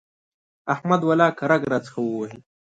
[0.73, 2.37] احمد ولاکه رګ راڅخه ووهي.